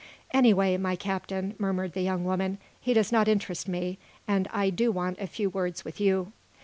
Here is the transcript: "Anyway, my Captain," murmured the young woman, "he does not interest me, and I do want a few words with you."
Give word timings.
"Anyway, 0.31 0.77
my 0.77 0.95
Captain," 0.95 1.53
murmured 1.59 1.93
the 1.93 2.01
young 2.01 2.23
woman, 2.25 2.57
"he 2.79 2.91
does 2.91 3.11
not 3.11 3.27
interest 3.27 3.67
me, 3.67 3.99
and 4.27 4.47
I 4.51 4.71
do 4.71 4.91
want 4.91 5.19
a 5.19 5.27
few 5.27 5.47
words 5.47 5.85
with 5.85 6.01
you." 6.01 6.31